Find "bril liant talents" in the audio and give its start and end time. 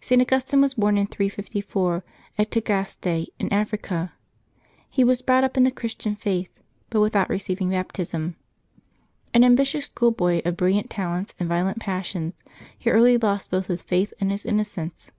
10.56-11.34